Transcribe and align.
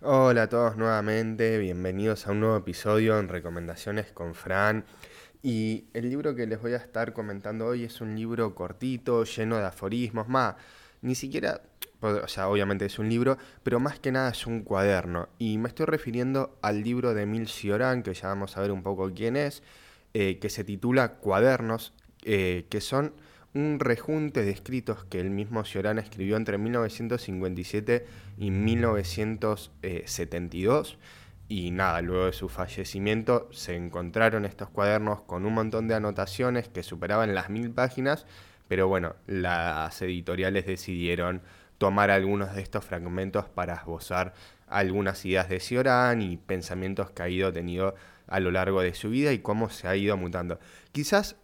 Hola 0.00 0.44
a 0.44 0.48
todos 0.48 0.76
nuevamente, 0.76 1.58
bienvenidos 1.58 2.28
a 2.28 2.30
un 2.30 2.38
nuevo 2.38 2.56
episodio 2.56 3.18
en 3.18 3.26
Recomendaciones 3.26 4.12
con 4.12 4.36
Fran. 4.36 4.84
Y 5.42 5.86
el 5.92 6.08
libro 6.08 6.36
que 6.36 6.46
les 6.46 6.62
voy 6.62 6.74
a 6.74 6.76
estar 6.76 7.12
comentando 7.12 7.66
hoy 7.66 7.82
es 7.82 8.00
un 8.00 8.14
libro 8.14 8.54
cortito, 8.54 9.24
lleno 9.24 9.56
de 9.56 9.64
aforismos, 9.64 10.28
más, 10.28 10.54
ni 11.02 11.16
siquiera, 11.16 11.62
o 12.00 12.28
sea, 12.28 12.48
obviamente 12.48 12.84
es 12.84 13.00
un 13.00 13.08
libro, 13.08 13.38
pero 13.64 13.80
más 13.80 13.98
que 13.98 14.12
nada 14.12 14.30
es 14.30 14.46
un 14.46 14.62
cuaderno. 14.62 15.30
Y 15.36 15.58
me 15.58 15.66
estoy 15.66 15.86
refiriendo 15.86 16.56
al 16.62 16.84
libro 16.84 17.12
de 17.12 17.22
Emil 17.22 17.48
Cioran, 17.48 18.04
que 18.04 18.14
ya 18.14 18.28
vamos 18.28 18.56
a 18.56 18.60
ver 18.60 18.70
un 18.70 18.84
poco 18.84 19.10
quién 19.12 19.36
es, 19.36 19.64
eh, 20.14 20.38
que 20.38 20.48
se 20.48 20.62
titula 20.62 21.14
Cuadernos, 21.14 21.92
eh, 22.22 22.66
que 22.70 22.80
son 22.80 23.14
un 23.54 23.80
rejunte 23.80 24.44
de 24.44 24.50
escritos 24.50 25.04
que 25.04 25.20
el 25.20 25.30
mismo 25.30 25.64
Cioran 25.64 25.98
escribió 25.98 26.36
entre 26.36 26.58
1957 26.58 28.04
y 28.38 28.50
1972. 28.50 30.98
Y 31.48 31.70
nada, 31.70 32.02
luego 32.02 32.26
de 32.26 32.34
su 32.34 32.50
fallecimiento 32.50 33.48
se 33.52 33.74
encontraron 33.74 34.44
estos 34.44 34.68
cuadernos 34.68 35.22
con 35.22 35.46
un 35.46 35.54
montón 35.54 35.88
de 35.88 35.94
anotaciones 35.94 36.68
que 36.68 36.82
superaban 36.82 37.34
las 37.34 37.48
mil 37.48 37.70
páginas, 37.70 38.26
pero 38.68 38.86
bueno, 38.86 39.16
las 39.26 40.02
editoriales 40.02 40.66
decidieron 40.66 41.40
tomar 41.78 42.10
algunos 42.10 42.54
de 42.54 42.60
estos 42.60 42.84
fragmentos 42.84 43.48
para 43.48 43.74
esbozar 43.74 44.34
algunas 44.66 45.24
ideas 45.24 45.48
de 45.48 45.60
Cioran 45.60 46.20
y 46.20 46.36
pensamientos 46.36 47.12
que 47.12 47.22
ha 47.22 47.30
ido 47.30 47.50
tenido 47.52 47.94
a 48.26 48.40
lo 48.40 48.50
largo 48.50 48.82
de 48.82 48.94
su 48.94 49.08
vida 49.08 49.32
y 49.32 49.38
cómo 49.38 49.70
se 49.70 49.88
ha 49.88 49.96
ido 49.96 50.18
mutando. 50.18 50.60
Quizás 50.92 51.36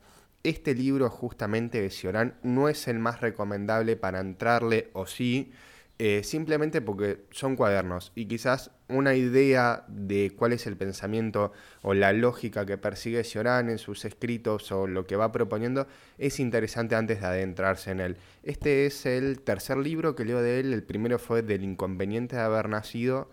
este 0.44 0.74
libro 0.74 1.10
justamente 1.10 1.80
de 1.80 1.90
Cioran 1.90 2.38
no 2.42 2.68
es 2.68 2.86
el 2.86 2.98
más 2.98 3.20
recomendable 3.20 3.96
para 3.96 4.20
entrarle 4.20 4.90
o 4.92 5.06
sí, 5.06 5.52
eh, 5.98 6.22
simplemente 6.22 6.82
porque 6.82 7.24
son 7.30 7.56
cuadernos. 7.56 8.12
Y 8.14 8.26
quizás 8.26 8.70
una 8.88 9.14
idea 9.14 9.84
de 9.88 10.32
cuál 10.36 10.52
es 10.52 10.66
el 10.66 10.76
pensamiento 10.76 11.52
o 11.82 11.94
la 11.94 12.12
lógica 12.12 12.66
que 12.66 12.76
persigue 12.76 13.24
Cioran 13.24 13.70
en 13.70 13.78
sus 13.78 14.04
escritos 14.04 14.70
o 14.70 14.86
lo 14.86 15.06
que 15.06 15.16
va 15.16 15.32
proponiendo 15.32 15.86
es 16.18 16.38
interesante 16.40 16.94
antes 16.94 17.20
de 17.20 17.26
adentrarse 17.26 17.90
en 17.92 18.00
él. 18.00 18.16
Este 18.42 18.84
es 18.84 19.06
el 19.06 19.40
tercer 19.40 19.78
libro 19.78 20.14
que 20.14 20.26
leo 20.26 20.42
de 20.42 20.60
él, 20.60 20.74
el 20.74 20.82
primero 20.82 21.18
fue 21.18 21.42
del 21.42 21.64
inconveniente 21.64 22.36
de 22.36 22.42
haber 22.42 22.68
nacido 22.68 23.30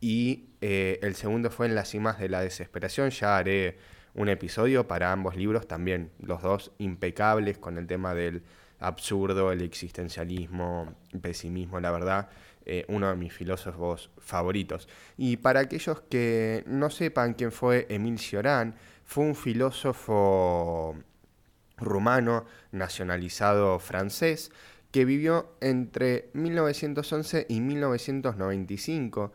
y 0.00 0.50
eh, 0.60 1.00
el 1.02 1.16
segundo 1.16 1.50
fue 1.50 1.66
en 1.66 1.74
las 1.74 1.88
cimas 1.90 2.20
de 2.20 2.28
la 2.28 2.40
desesperación, 2.40 3.10
ya 3.10 3.36
haré 3.38 3.78
un 4.14 4.28
episodio 4.28 4.86
para 4.86 5.12
ambos 5.12 5.36
libros 5.36 5.66
también, 5.66 6.10
los 6.20 6.42
dos 6.42 6.72
impecables 6.78 7.58
con 7.58 7.78
el 7.78 7.86
tema 7.86 8.14
del 8.14 8.42
absurdo, 8.78 9.52
el 9.52 9.62
existencialismo, 9.62 10.94
el 11.12 11.20
pesimismo, 11.20 11.80
la 11.80 11.90
verdad, 11.90 12.28
eh, 12.64 12.84
uno 12.88 13.08
de 13.08 13.16
mis 13.16 13.32
filósofos 13.32 14.10
favoritos. 14.18 14.88
Y 15.16 15.36
para 15.38 15.60
aquellos 15.60 16.00
que 16.02 16.64
no 16.66 16.90
sepan 16.90 17.34
quién 17.34 17.52
fue 17.52 17.86
Emile 17.88 18.18
Cioran, 18.18 18.74
fue 19.04 19.24
un 19.24 19.34
filósofo 19.34 20.96
rumano 21.76 22.44
nacionalizado 22.70 23.78
francés 23.78 24.52
que 24.90 25.04
vivió 25.04 25.56
entre 25.60 26.30
1911 26.34 27.46
y 27.48 27.60
1995, 27.60 29.32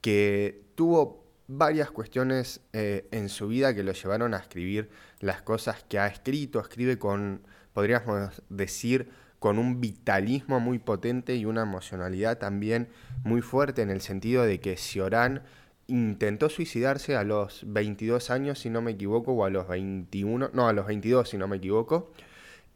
que 0.00 0.62
tuvo 0.74 1.27
varias 1.48 1.90
cuestiones 1.90 2.60
eh, 2.72 3.08
en 3.10 3.28
su 3.28 3.48
vida 3.48 3.74
que 3.74 3.82
lo 3.82 3.92
llevaron 3.92 4.34
a 4.34 4.38
escribir 4.38 4.90
las 5.18 5.42
cosas 5.42 5.82
que 5.88 5.98
ha 5.98 6.06
escrito. 6.06 6.60
Escribe 6.60 6.98
con, 6.98 7.42
podríamos 7.72 8.42
decir, 8.50 9.08
con 9.38 9.58
un 9.58 9.80
vitalismo 9.80 10.60
muy 10.60 10.78
potente 10.78 11.34
y 11.34 11.46
una 11.46 11.62
emocionalidad 11.62 12.38
también 12.38 12.88
muy 13.24 13.40
fuerte 13.40 13.82
en 13.82 13.90
el 13.90 14.00
sentido 14.00 14.44
de 14.44 14.60
que 14.60 14.76
Cioran 14.76 15.42
intentó 15.86 16.50
suicidarse 16.50 17.16
a 17.16 17.24
los 17.24 17.62
22 17.66 18.30
años, 18.30 18.58
si 18.58 18.68
no 18.68 18.82
me 18.82 18.92
equivoco, 18.92 19.32
o 19.32 19.44
a 19.44 19.50
los 19.50 19.66
21, 19.68 20.50
no, 20.52 20.68
a 20.68 20.72
los 20.74 20.86
22, 20.86 21.30
si 21.30 21.38
no 21.38 21.48
me 21.48 21.56
equivoco, 21.56 22.12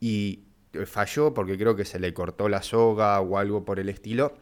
y 0.00 0.44
falló 0.86 1.34
porque 1.34 1.58
creo 1.58 1.76
que 1.76 1.84
se 1.84 2.00
le 2.00 2.14
cortó 2.14 2.48
la 2.48 2.62
soga 2.62 3.20
o 3.20 3.36
algo 3.36 3.66
por 3.66 3.78
el 3.78 3.90
estilo, 3.90 4.32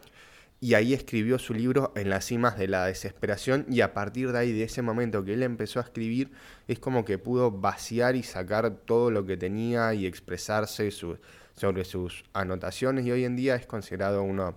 y 0.63 0.75
ahí 0.75 0.93
escribió 0.93 1.39
su 1.39 1.55
libro 1.55 1.91
En 1.95 2.11
las 2.11 2.25
cimas 2.25 2.55
de 2.55 2.67
la 2.67 2.85
desesperación 2.85 3.65
y 3.67 3.81
a 3.81 3.95
partir 3.95 4.31
de 4.31 4.37
ahí, 4.37 4.51
de 4.53 4.63
ese 4.63 4.83
momento 4.83 5.25
que 5.25 5.33
él 5.33 5.41
empezó 5.41 5.79
a 5.79 5.83
escribir, 5.83 6.31
es 6.67 6.77
como 6.77 7.03
que 7.03 7.17
pudo 7.17 7.49
vaciar 7.49 8.15
y 8.15 8.21
sacar 8.21 8.69
todo 8.85 9.09
lo 9.09 9.25
que 9.25 9.37
tenía 9.37 9.95
y 9.95 10.05
expresarse 10.05 10.91
sobre 10.91 11.83
sus 11.83 12.23
anotaciones 12.33 13.07
y 13.07 13.11
hoy 13.11 13.25
en 13.25 13.35
día 13.35 13.55
es 13.55 13.65
considerado 13.65 14.21
uno 14.21 14.55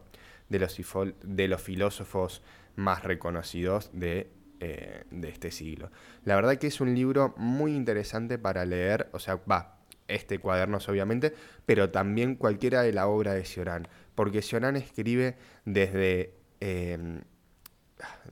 de 0.51 0.59
los, 0.59 1.63
filósofos 1.63 2.43
más 2.77 3.03
reconocidos 3.03 3.89
de, 3.95 4.31
eh, 4.61 5.05
de 5.11 5.29
este 5.31 5.51
siglo. 5.51 5.91
La 6.25 6.37
verdad 6.37 6.57
que 6.57 6.67
es 6.67 6.83
un 6.83 6.95
libro 6.95 7.35
muy 7.39 7.75
interesante 7.75 8.39
para 8.39 8.67
leer, 8.67 9.09
o 9.13 9.19
sea, 9.19 9.41
va, 9.51 9.74
este 10.09 10.39
cuaderno 10.39 10.79
obviamente, 10.89 11.35
pero 11.67 11.91
también 11.91 12.35
cualquiera 12.35 12.83
de 12.83 12.93
la 12.93 13.07
obra 13.07 13.35
de 13.35 13.45
Cioran 13.45 13.89
porque 14.15 14.43
Sionan 14.43 14.77
escribe 14.77 15.37
desde, 15.65 16.35
em, 16.61 17.23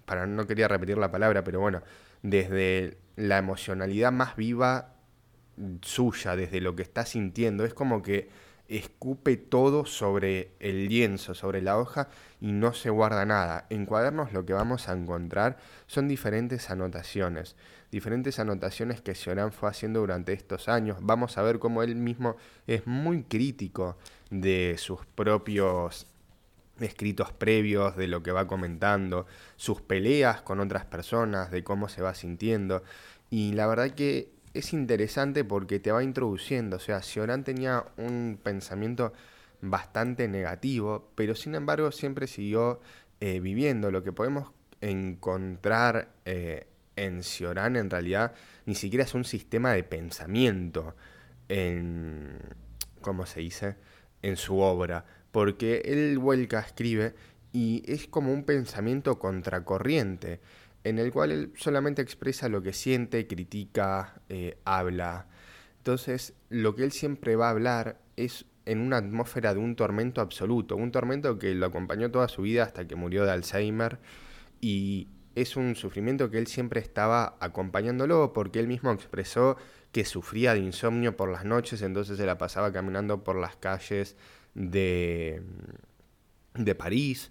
para 0.05 0.27
no 0.27 0.47
quería 0.47 0.69
repetir 0.69 0.99
la 0.99 1.10
palabra, 1.10 1.44
pero 1.44 1.60
bueno, 1.60 1.83
desde 2.22 2.99
la 3.16 3.38
emocionalidad 3.38 4.12
más 4.12 4.37
viva 4.37 4.94
suya, 5.83 6.37
desde 6.37 6.60
lo 6.60 6.75
que 6.77 6.83
está 6.83 7.05
sintiendo, 7.05 7.65
es 7.65 7.75
como 7.75 8.03
que 8.03 8.28
escupe 8.78 9.37
todo 9.37 9.84
sobre 9.84 10.53
el 10.59 10.88
lienzo, 10.88 11.34
sobre 11.34 11.60
la 11.60 11.78
hoja 11.78 12.09
y 12.41 12.53
no 12.53 12.72
se 12.72 12.88
guarda 12.88 13.27
nada. 13.27 13.66
En 13.69 13.84
cuadernos 13.84 14.33
lo 14.33 14.47
que 14.47 14.55
vamos 14.55 14.88
a 14.88 14.93
encontrar 14.93 15.59
son 15.87 16.09
diferentes 16.09 16.71
anotaciones, 16.71 17.55
diferentes 17.91 18.38
anotaciones 18.38 19.03
que 19.03 19.15
Sioran 19.15 19.53
fue 19.53 19.69
haciendo 19.69 20.00
durante 20.00 20.33
estos 20.33 20.69
años. 20.69 20.97
Vamos 21.03 21.37
a 21.37 21.43
ver 21.43 21.59
cómo 21.59 21.83
él 21.83 21.97
mismo 21.97 22.37
es 22.66 22.87
muy 22.87 23.25
crítico 23.25 23.99
de 24.31 24.77
sus 24.78 25.04
propios 25.04 26.06
escritos 26.81 27.31
previos, 27.33 27.97
de 27.97 28.09
lo 28.09 28.22
que 28.22 28.33
va 28.33 28.47
comentando, 28.47 29.27
sus 29.56 29.83
peleas 29.83 30.41
con 30.41 30.59
otras 30.60 30.87
personas, 30.87 31.50
de 31.50 31.62
cómo 31.62 31.89
se 31.89 32.00
va 32.00 32.15
sintiendo. 32.15 32.83
Y 33.28 33.53
la 33.53 33.66
verdad 33.66 33.91
que 33.91 34.31
es 34.55 34.73
interesante 34.73 35.45
porque 35.45 35.81
te 35.81 35.93
va 35.93 36.03
introduciendo. 36.03 36.77
O 36.77 36.81
sea, 36.81 37.03
Sioran 37.03 37.45
tenía 37.45 37.87
un 37.97 38.39
pensamiento 38.43 39.13
bastante 39.61 40.29
negativo, 40.29 41.11
pero 41.15 41.35
sin 41.35 41.55
embargo 41.55 41.93
siempre 41.93 42.27
siguió 42.27 42.81
eh, 43.21 43.41
viviendo. 43.41 43.91
Lo 43.91 44.03
que 44.03 44.13
podemos 44.13 44.51
encontrar 44.81 46.09
eh, 46.25 46.67
en 46.97 47.23
Sioran 47.23 47.77
en 47.77 47.89
realidad 47.89 48.35
ni 48.67 48.75
siquiera 48.75 49.05
es 49.05 49.15
un 49.15 49.25
sistema 49.25 49.73
de 49.73 49.85
pensamiento 49.85 50.95
en, 51.49 52.39
¿cómo 53.01 53.27
se 53.27 53.41
dice?, 53.41 53.77
en 54.23 54.37
su 54.37 54.59
obra, 54.59 55.05
porque 55.33 55.83
él 55.84 56.19
vuelca, 56.19 56.61
escribe 56.61 57.15
y 57.53 57.83
es 57.87 58.07
como 58.07 58.33
un 58.33 58.45
pensamiento 58.45 59.19
contracorriente, 59.19 60.41
en 60.84 60.98
el 60.98 61.12
cual 61.12 61.31
él 61.31 61.53
solamente 61.56 62.03
expresa 62.03 62.48
lo 62.48 62.62
que 62.62 62.72
siente, 62.72 63.26
critica, 63.26 64.20
eh, 64.28 64.59
habla. 64.65 65.26
Entonces, 65.78 66.34
lo 66.48 66.75
que 66.75 66.84
él 66.84 66.93
siempre 66.93 67.37
va 67.37 67.48
a 67.48 67.50
hablar 67.50 68.00
es 68.16 68.47
en 68.66 68.81
una 68.81 68.98
atmósfera 68.98 69.54
de 69.54 69.60
un 69.60 69.75
tormento 69.76 70.21
absoluto, 70.21 70.76
un 70.76 70.92
tormento 70.92 71.38
que 71.38 71.54
lo 71.54 71.66
acompañó 71.66 72.10
toda 72.10 72.28
su 72.28 72.42
vida 72.42 72.62
hasta 72.62 72.87
que 72.87 72.94
murió 72.94 73.25
de 73.25 73.32
Alzheimer 73.32 73.98
y 74.60 75.09
es 75.34 75.56
un 75.56 75.75
sufrimiento 75.75 76.31
que 76.31 76.38
él 76.38 76.47
siempre 76.47 76.81
estaba 76.81 77.37
acompañándolo 77.41 78.32
porque 78.32 78.60
él 78.60 78.69
mismo 78.69 78.92
expresó 78.92 79.56
que 79.91 80.04
sufría 80.04 80.54
de 80.54 80.60
insomnio 80.60 81.16
por 81.16 81.31
las 81.31 81.44
noches, 81.44 81.82
entonces 81.82 82.16
se 82.16 82.26
la 82.26 82.38
pasaba 82.38 82.72
caminando 82.72 83.25
por 83.25 83.37
las 83.37 83.56
calles 83.56 84.16
de, 84.54 85.42
de 86.54 86.75
París 86.75 87.31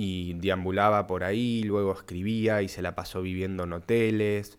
y 0.00 0.32
deambulaba 0.32 1.06
por 1.06 1.24
ahí, 1.24 1.62
luego 1.62 1.92
escribía 1.92 2.62
y 2.62 2.68
se 2.68 2.80
la 2.80 2.94
pasó 2.94 3.20
viviendo 3.20 3.64
en 3.64 3.74
hoteles. 3.74 4.58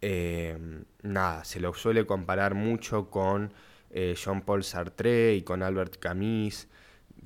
Eh, 0.00 0.58
nada, 1.02 1.44
se 1.44 1.60
lo 1.60 1.72
suele 1.74 2.06
comparar 2.06 2.54
mucho 2.54 3.08
con 3.08 3.52
eh, 3.90 4.16
Jean-Paul 4.16 4.64
Sartre 4.64 5.34
y 5.34 5.42
con 5.42 5.62
Albert 5.62 5.98
Camus 5.98 6.66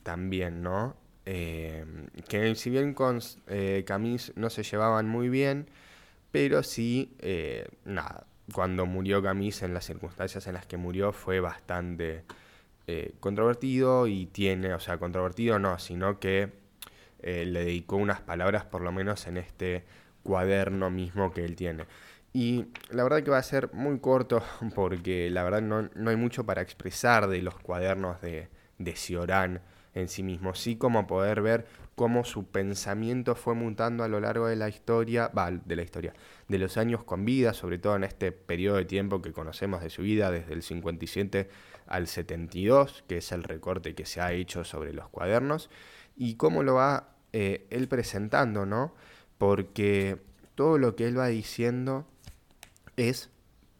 también, 0.03 0.62
¿no? 0.62 0.94
Eh, 1.25 1.87
que 2.29 2.55
si 2.55 2.69
bien 2.69 2.93
con 2.93 3.21
Camus 3.87 4.33
no 4.37 4.50
se 4.50 4.62
llevaban 4.62 5.09
muy 5.09 5.31
bien, 5.31 5.71
pero 6.33 6.62
sí, 6.62 7.17
nada, 7.87 8.27
cuando 8.53 8.85
murió 8.85 9.23
Camus 9.23 9.62
en 9.62 9.73
las 9.73 9.87
circunstancias 9.87 10.47
en 10.49 10.53
las 10.55 10.67
que 10.67 10.77
murió 10.77 11.12
fue 11.12 11.41
bastante 11.41 12.25
controvertido 13.21 14.06
y 14.06 14.27
tiene, 14.27 14.75
o 14.75 14.81
sea, 14.81 14.99
controvertido 14.99 15.59
no, 15.59 15.79
sino 15.79 16.21
que 16.21 16.64
eh, 17.26 17.47
le 17.47 17.65
dedicó 17.65 17.97
unas 17.97 18.21
palabras 18.21 18.67
por 18.67 18.82
lo 18.82 18.93
menos 18.93 19.26
en 19.26 19.38
este 19.38 19.82
cuaderno 20.23 20.91
mismo 20.91 21.32
que 21.32 21.43
él 21.43 21.56
tiene. 21.56 21.87
Y 22.35 22.67
la 22.91 23.03
verdad 23.03 23.23
que 23.23 23.31
va 23.31 23.38
a 23.38 23.43
ser 23.43 23.73
muy 23.73 23.99
corto 23.99 24.43
porque 24.75 25.31
la 25.31 25.43
verdad 25.43 25.62
no, 25.62 26.11
hay 26.11 26.17
mucho 26.17 26.44
para 26.44 26.61
expresar 26.61 27.29
de 27.29 27.41
los 27.41 27.55
cuadernos 27.59 28.21
de, 28.21 28.49
de 28.76 28.94
Cioran 28.94 29.62
en 29.94 30.09
sí 30.09 30.23
mismo, 30.23 30.55
sí 30.55 30.76
como 30.76 31.06
poder 31.06 31.41
ver 31.41 31.65
cómo 31.94 32.25
su 32.25 32.47
pensamiento 32.47 33.37
fue 33.37 33.55
mutando 33.55 34.05
a 34.05 34.09
lo 34.09 34.20
largo 34.20 34.47
de 34.47 34.56
la 34.56 34.69
historia, 34.69 35.29
va, 35.29 35.50
de 35.50 35.77
la 35.77 35.82
historia, 35.82 36.12
de 36.49 36.59
los 36.59 36.77
años 36.77 37.05
con 37.05 37.25
vida, 37.25 37.55
sobre 37.55 37.79
todo 37.79 37.97
en 37.97 38.05
este 38.05 38.32
periodo 38.32 38.77
de 38.77 38.85
tiempo 38.85 39.23
que 39.23 39.32
conocemos 39.32 39.81
de 39.81 39.88
su 39.88 40.03
vida, 40.03 40.31
desde 40.31 40.53
el 40.53 40.62
57 40.62 41.49
al 41.87 42.06
72, 42.06 43.05
que 43.09 43.19
es 43.19 43.32
el 43.32 43.44
recorte 43.44 43.94
que 43.94 44.05
se 44.05 44.20
ha 44.20 44.32
hecho 44.32 44.65
sobre 44.65 44.93
los 44.93 45.09
cuadernos, 45.09 45.70
y 46.17 46.35
cómo 46.35 46.62
lo 46.62 46.75
va 46.75 47.14
eh, 47.37 47.67
él 47.71 47.89
presentando, 47.89 48.65
¿no? 48.65 48.95
Porque 49.39 50.19
todo 50.55 50.79
lo 50.79 50.95
que 50.95 51.09
él 51.09 51.19
va 51.19 51.27
diciendo 51.27 52.07
es 52.97 53.29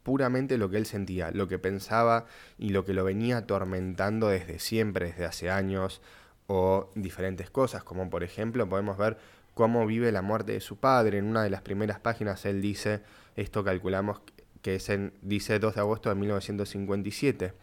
puramente 0.03 0.57
lo 0.57 0.69
que 0.69 0.75
él 0.75 0.85
sentía, 0.85 1.31
lo 1.31 1.47
que 1.47 1.57
pensaba 1.57 2.25
y 2.57 2.71
lo 2.71 2.83
que 2.83 2.93
lo 2.93 3.05
venía 3.05 3.37
atormentando 3.37 4.27
desde 4.27 4.59
siempre, 4.59 5.05
desde 5.05 5.23
hace 5.23 5.49
años, 5.49 6.01
o 6.47 6.91
diferentes 6.95 7.49
cosas, 7.49 7.85
como 7.85 8.09
por 8.09 8.23
ejemplo 8.25 8.67
podemos 8.67 8.97
ver 8.97 9.17
cómo 9.53 9.85
vive 9.85 10.11
la 10.11 10.21
muerte 10.21 10.51
de 10.51 10.59
su 10.59 10.75
padre. 10.75 11.19
En 11.19 11.25
una 11.25 11.41
de 11.41 11.49
las 11.49 11.61
primeras 11.61 12.01
páginas 12.01 12.43
él 12.43 12.61
dice, 12.61 13.03
esto 13.37 13.63
calculamos 13.63 14.19
que 14.61 14.75
es 14.75 14.89
en, 14.89 15.13
dice 15.21 15.59
2 15.59 15.75
de 15.75 15.79
agosto 15.79 16.09
de 16.09 16.15
1957. 16.15 17.53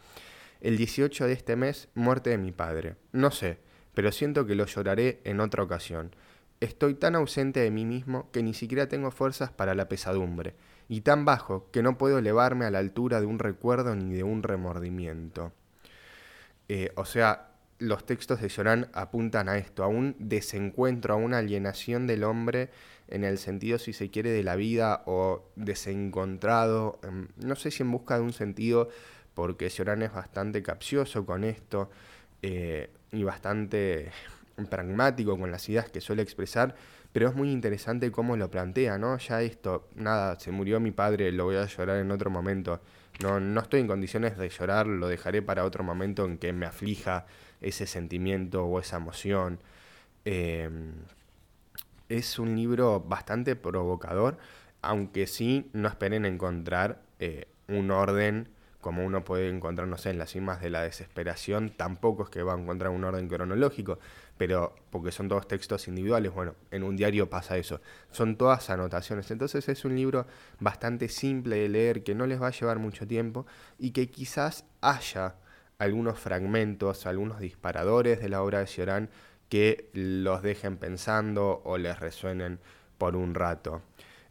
El 0.59 0.75
18 0.75 1.27
de 1.27 1.33
este 1.33 1.55
mes, 1.55 1.87
muerte 1.93 2.31
de 2.31 2.39
mi 2.39 2.51
padre. 2.51 2.95
No 3.11 3.29
sé, 3.29 3.59
pero 3.93 4.11
siento 4.11 4.45
que 4.45 4.55
lo 4.55 4.65
lloraré 4.65 5.21
en 5.23 5.39
otra 5.39 5.63
ocasión. 5.63 6.15
Estoy 6.59 6.95
tan 6.95 7.15
ausente 7.15 7.59
de 7.59 7.71
mí 7.71 7.85
mismo 7.85 8.31
que 8.31 8.43
ni 8.43 8.53
siquiera 8.53 8.87
tengo 8.87 9.11
fuerzas 9.11 9.51
para 9.51 9.75
la 9.75 9.89
pesadumbre, 9.89 10.55
y 10.87 11.01
tan 11.01 11.25
bajo 11.25 11.69
que 11.71 11.83
no 11.83 11.97
puedo 11.97 12.17
elevarme 12.17 12.65
a 12.65 12.71
la 12.71 12.79
altura 12.79 13.19
de 13.19 13.25
un 13.25 13.39
recuerdo 13.39 13.95
ni 13.95 14.13
de 14.13 14.23
un 14.23 14.43
remordimiento. 14.43 15.51
Eh, 16.69 16.91
o 16.95 17.05
sea, 17.05 17.49
los 17.79 18.05
textos 18.05 18.41
de 18.41 18.49
Llorán 18.49 18.89
apuntan 18.93 19.49
a 19.49 19.57
esto, 19.57 19.83
a 19.83 19.87
un 19.87 20.15
desencuentro, 20.19 21.13
a 21.13 21.17
una 21.17 21.39
alienación 21.39 22.07
del 22.07 22.23
hombre 22.23 22.69
en 23.09 23.23
el 23.25 23.37
sentido, 23.37 23.77
si 23.77 23.91
se 23.91 24.09
quiere, 24.09 24.31
de 24.31 24.43
la 24.43 24.55
vida 24.55 25.03
o 25.05 25.49
desencontrado, 25.55 26.99
em, 27.03 27.27
no 27.37 27.55
sé 27.55 27.71
si 27.71 27.83
en 27.83 27.91
busca 27.91 28.15
de 28.15 28.21
un 28.21 28.33
sentido, 28.33 28.89
porque 29.33 29.69
Llorán 29.69 30.01
es 30.03 30.13
bastante 30.13 30.63
capcioso 30.63 31.25
con 31.25 31.43
esto 31.43 31.89
eh, 32.43 32.89
y 33.11 33.23
bastante 33.23 34.11
pragmático 34.69 35.39
con 35.39 35.49
las 35.49 35.67
ideas 35.69 35.89
que 35.89 36.01
suele 36.01 36.21
expresar, 36.21 36.75
pero 37.11 37.29
es 37.29 37.35
muy 37.35 37.51
interesante 37.51 38.11
cómo 38.11 38.35
lo 38.37 38.51
plantea, 38.51 38.97
¿no? 38.97 39.17
Ya 39.17 39.41
esto, 39.41 39.87
nada, 39.95 40.39
se 40.39 40.51
murió 40.51 40.79
mi 40.79 40.91
padre, 40.91 41.31
lo 41.31 41.45
voy 41.45 41.55
a 41.55 41.65
llorar 41.65 41.97
en 41.97 42.11
otro 42.11 42.29
momento. 42.29 42.81
No, 43.21 43.39
no 43.39 43.61
estoy 43.61 43.79
en 43.79 43.87
condiciones 43.87 44.37
de 44.37 44.49
llorar, 44.49 44.87
lo 44.87 45.07
dejaré 45.07 45.41
para 45.41 45.63
otro 45.63 45.83
momento 45.83 46.25
en 46.25 46.37
que 46.37 46.51
me 46.53 46.65
aflija 46.65 47.25
ese 47.61 47.87
sentimiento 47.87 48.65
o 48.65 48.79
esa 48.79 48.97
emoción. 48.97 49.59
Em, 50.25 50.93
es 52.09 52.39
un 52.39 52.55
libro 52.55 52.99
bastante 53.01 53.55
provocador, 53.55 54.37
aunque 54.81 55.27
sí 55.27 55.69
no 55.73 55.87
esperen 55.87 56.25
encontrar 56.25 57.01
eh, 57.19 57.47
un 57.67 57.91
orden 57.91 58.49
como 58.83 59.03
uno 59.03 59.23
puede 59.23 59.49
encontrar, 59.49 59.87
no 59.87 59.97
sé, 59.97 60.11
en 60.11 60.19
las 60.19 60.31
cimas 60.31 60.61
de 60.61 60.69
la 60.69 60.83
desesperación, 60.83 61.71
tampoco 61.71 62.23
es 62.23 62.29
que 62.29 62.43
va 62.43 62.53
a 62.53 62.59
encontrar 62.59 62.91
un 62.91 63.03
orden 63.03 63.27
cronológico, 63.27 63.97
pero 64.37 64.75
porque 64.91 65.11
son 65.11 65.29
todos 65.29 65.47
textos 65.47 65.87
individuales, 65.87 66.31
bueno, 66.31 66.53
en 66.69 66.83
un 66.83 66.95
diario 66.95 67.29
pasa 67.29 67.57
eso, 67.57 67.81
son 68.11 68.35
todas 68.35 68.69
anotaciones, 68.69 69.31
entonces 69.31 69.67
es 69.69 69.85
un 69.85 69.95
libro 69.95 70.27
bastante 70.59 71.07
simple 71.07 71.55
de 71.55 71.69
leer, 71.69 72.03
que 72.03 72.13
no 72.13 72.27
les 72.27 72.39
va 72.39 72.47
a 72.47 72.51
llevar 72.51 72.77
mucho 72.77 73.07
tiempo 73.07 73.47
y 73.79 73.91
que 73.91 74.09
quizás 74.09 74.65
haya 74.81 75.35
algunos 75.79 76.19
fragmentos, 76.19 77.07
algunos 77.07 77.39
disparadores 77.39 78.21
de 78.21 78.29
la 78.29 78.43
obra 78.43 78.59
de 78.59 78.67
Cioran 78.67 79.09
que 79.49 79.89
los 79.93 80.41
dejen 80.41 80.77
pensando 80.77 81.61
o 81.63 81.77
les 81.77 81.99
resuenen 81.99 82.59
por 82.97 83.15
un 83.15 83.33
rato. 83.33 83.81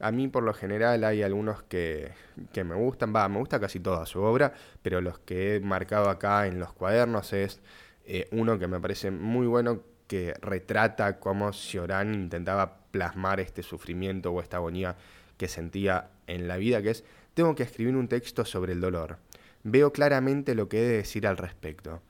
A 0.02 0.10
mí 0.10 0.28
por 0.28 0.43
lo 0.43 0.52
general 0.52 1.04
hay 1.04 1.22
algunos 1.22 1.62
que, 1.62 2.12
me 2.54 2.75
gustan, 2.75 3.14
va, 3.14 3.28
me 3.28 3.38
gusta 3.38 3.58
casi 3.58 3.81
toda 3.81 4.04
su 4.04 4.20
obra, 4.20 4.52
pero 4.82 5.00
los 5.00 5.19
que 5.20 5.56
he 5.56 5.60
marcado 5.60 6.10
acá 6.10 6.46
en 6.46 6.58
los 6.58 6.72
cuadernos 6.72 7.32
es 7.32 7.60
eh, 8.04 8.28
uno 8.32 8.58
que 8.58 8.66
me 8.66 8.81
parece 8.81 9.10
muy 9.10 9.46
bueno 9.46 9.81
que 10.08 10.34
retrata 10.40 11.19
cómo 11.19 11.52
Cioran 11.52 12.14
intentaba 12.14 12.78
plasmar 12.90 13.40
este 13.40 13.62
sufrimiento 13.62 14.32
o 14.32 14.40
esta 14.40 14.58
agonía 14.58 14.96
que 15.38 15.49
sentía 15.49 16.10
en 16.26 16.48
la 16.48 16.58
vida, 16.58 16.82
que 16.82 16.90
es, 16.90 17.05
tengo 17.32 17.55
que 17.55 17.62
escribir 17.62 17.96
un 17.96 18.08
texto 18.08 18.44
sobre 18.44 18.72
el 18.72 18.81
dolor 18.81 19.19
veo 19.64 19.93
claramente 19.93 20.55
lo 20.55 20.69
que 20.69 20.78
he 20.78 20.88
de 20.88 20.96
decir 20.98 21.26
al 21.26 21.37
respecto. 21.37 22.02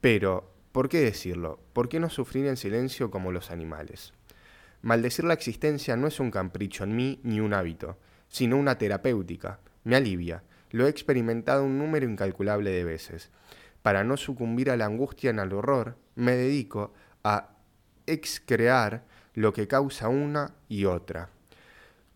Pero, 0.00 0.50
¿por 0.72 0.88
qué 0.88 1.00
decirlo? 1.00 1.60
¿Por 1.72 1.88
qué 1.88 2.00
no 2.00 2.10
sufrir 2.10 2.46
en 2.46 2.56
silencio 2.56 3.10
como 3.10 3.32
los 3.32 3.50
animales? 3.50 4.12
Maldecir 4.82 5.24
la 5.24 5.34
existencia 5.34 5.96
no 5.96 6.06
es 6.06 6.20
un 6.20 6.30
capricho 6.30 6.84
en 6.84 6.94
mí 6.94 7.20
ni 7.24 7.40
un 7.40 7.52
hábito, 7.52 7.98
sino 8.28 8.56
una 8.56 8.78
terapéutica. 8.78 9.58
Me 9.84 9.96
alivia. 9.96 10.44
Lo 10.70 10.86
he 10.86 10.90
experimentado 10.90 11.64
un 11.64 11.78
número 11.78 12.08
incalculable 12.08 12.70
de 12.70 12.84
veces. 12.84 13.30
Para 13.82 14.04
no 14.04 14.16
sucumbir 14.16 14.70
a 14.70 14.76
la 14.76 14.84
angustia 14.84 15.32
ni 15.32 15.40
al 15.40 15.52
horror, 15.52 15.96
me 16.14 16.32
dedico 16.32 16.92
a 17.24 17.50
excrear 18.06 19.04
lo 19.34 19.52
que 19.52 19.66
causa 19.66 20.08
una 20.08 20.54
y 20.68 20.84
otra. 20.84 21.30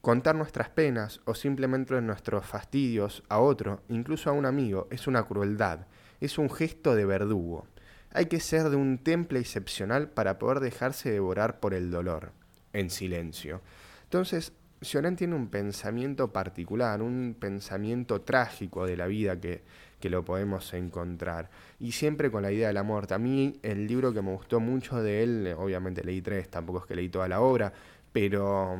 Contar 0.01 0.35
nuestras 0.35 0.69
penas 0.69 1.21
o 1.25 1.35
simplemente 1.35 2.01
nuestros 2.01 2.45
fastidios 2.45 3.23
a 3.29 3.39
otro, 3.39 3.83
incluso 3.89 4.31
a 4.31 4.33
un 4.33 4.47
amigo, 4.47 4.89
es 4.91 5.07
una 5.07 5.23
crueldad, 5.25 5.87
es 6.21 6.39
un 6.39 6.51
gesto 6.51 6.95
de 6.95 7.07
verdugo. 7.07 7.67
Hay 8.13 8.27
que 8.27 8.41
ser 8.41 8.69
de 8.69 8.77
un 8.77 8.99
temple 8.99 9.39
excepcional 9.39 10.11
para 10.11 10.39
poder 10.39 10.61
dejarse 10.61 11.11
devorar 11.11 11.61
por 11.61 11.73
el 11.73 11.91
dolor, 11.91 12.33
en 12.73 12.91
silencio. 12.91 13.61
Entonces, 14.05 14.53
Sioran 14.81 15.17
tiene 15.17 15.37
un 15.37 15.49
pensamiento 15.49 16.33
particular, 16.33 17.03
un 17.03 17.37
pensamiento 17.39 18.21
trágico 18.23 18.85
de 18.85 18.97
la 18.97 19.07
vida 19.07 19.41
que, 19.41 19.63
que 20.01 20.11
lo 20.11 20.25
podemos 20.25 20.75
encontrar. 20.75 21.49
Y 21.79 21.93
siempre 21.93 22.31
con 22.31 22.43
la 22.43 22.51
idea 22.51 22.67
de 22.67 22.75
la 22.75 22.83
muerte. 22.83 23.15
A 23.15 23.19
mí 23.19 23.61
el 23.63 23.87
libro 23.87 24.13
que 24.13 24.21
me 24.21 24.33
gustó 24.33 24.59
mucho 24.59 25.01
de 25.01 25.23
él, 25.23 25.55
obviamente 25.57 26.03
leí 26.03 26.21
tres, 26.21 26.51
tampoco 26.51 26.81
es 26.81 26.87
que 26.87 26.97
leí 26.97 27.09
toda 27.09 27.29
la 27.29 27.41
obra, 27.41 27.73
pero 28.13 28.77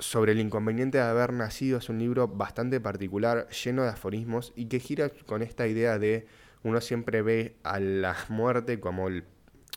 sobre 0.00 0.32
el 0.32 0.40
inconveniente 0.40 0.98
de 0.98 1.04
haber 1.04 1.32
nacido 1.32 1.78
es 1.78 1.88
un 1.88 2.00
libro 2.00 2.26
bastante 2.26 2.80
particular, 2.80 3.48
lleno 3.50 3.84
de 3.84 3.90
aforismos 3.90 4.52
y 4.56 4.66
que 4.66 4.80
gira 4.80 5.10
con 5.26 5.42
esta 5.42 5.68
idea 5.68 5.98
de 5.98 6.26
uno 6.64 6.80
siempre 6.80 7.22
ve 7.22 7.54
a 7.62 7.78
la 7.78 8.16
muerte 8.28 8.80
como 8.80 9.08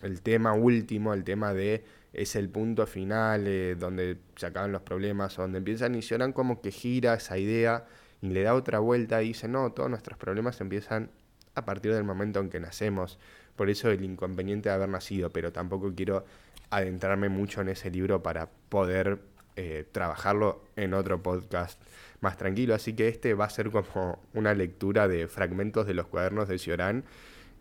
el, 0.02 0.22
tema 0.22 0.54
último, 0.54 1.14
el 1.14 1.24
tema 1.24 1.54
de 1.54 1.84
es 2.14 2.36
el 2.36 2.50
punto 2.50 2.88
final 2.88 3.46
eh, 3.48 3.76
donde 3.78 4.18
se 4.36 4.48
acaban 4.48 4.72
los 4.72 4.82
problemas, 4.82 5.36
donde 5.36 5.60
empiezan 5.60 5.96
y 5.96 6.02
lloran 6.02 6.34
como 6.34 6.62
que 6.62 6.72
gira 6.72 7.14
esa 7.14 7.38
idea 7.38 7.86
y 8.22 8.30
le 8.30 8.44
da 8.44 8.56
otra 8.56 8.80
vuelta 8.80 9.22
y 9.22 9.30
dice, 9.30 9.48
no, 9.48 9.72
todos 9.72 9.90
nuestros 9.90 10.18
problemas 10.18 10.60
empiezan 10.62 11.12
a 11.56 11.66
partir 11.66 11.94
del 11.94 12.04
momento 12.04 12.40
en 12.40 12.50
que 12.50 12.60
nacemos. 12.60 13.20
Por 13.56 13.70
eso 13.70 13.90
el 13.90 14.04
inconveniente 14.04 14.70
de 14.70 14.76
haber 14.76 14.90
nacido, 14.90 15.32
pero 15.32 15.52
tampoco 15.52 15.94
quiero 15.96 16.26
adentrarme 16.70 17.30
mucho 17.30 17.62
en 17.62 17.70
ese 17.70 17.90
libro 17.90 18.22
para 18.22 18.50
poder 18.70 19.20
eh, 19.56 19.86
trabajarlo 19.92 20.64
en 20.76 20.94
otro 20.94 21.22
podcast 21.24 21.82
más 22.22 22.38
tranquilo. 22.38 22.76
Así 22.76 22.94
que 22.94 23.08
este 23.08 23.34
va 23.34 23.46
a 23.46 23.50
ser 23.50 23.72
como 23.72 24.20
una 24.34 24.54
lectura 24.54 25.08
de 25.08 25.28
fragmentos 25.28 25.88
de 25.88 25.94
los 25.94 26.08
cuadernos 26.08 26.48
de 26.48 26.60
Ciorán. 26.60 27.04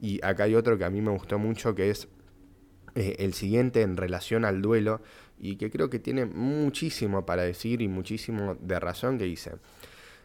Y 0.00 0.22
acá 0.22 0.44
hay 0.44 0.54
otro 0.54 0.76
que 0.76 0.84
a 0.84 0.90
mí 0.90 1.00
me 1.00 1.10
gustó 1.10 1.38
mucho, 1.38 1.74
que 1.74 1.90
es 1.90 2.08
eh, 2.96 3.16
el 3.20 3.34
siguiente 3.34 3.82
en 3.82 3.96
relación 3.96 4.44
al 4.44 4.60
duelo, 4.60 5.00
y 5.38 5.56
que 5.56 5.70
creo 5.70 5.90
que 5.90 5.98
tiene 5.98 6.26
muchísimo 6.26 7.24
para 7.24 7.42
decir 7.42 7.82
y 7.82 7.88
muchísimo 7.88 8.56
de 8.60 8.80
razón, 8.80 9.18
que 9.18 9.24
dice, 9.24 9.52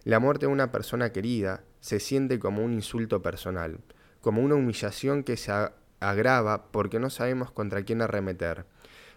la 0.03 0.19
muerte 0.19 0.47
de 0.47 0.51
una 0.51 0.71
persona 0.71 1.11
querida 1.11 1.63
se 1.79 1.99
siente 1.99 2.39
como 2.39 2.63
un 2.63 2.73
insulto 2.73 3.21
personal, 3.21 3.77
como 4.21 4.41
una 4.41 4.55
humillación 4.55 5.23
que 5.23 5.37
se 5.37 5.51
agrava 5.99 6.71
porque 6.71 6.99
no 6.99 7.09
sabemos 7.11 7.51
contra 7.51 7.83
quién 7.83 8.01
arremeter 8.01 8.65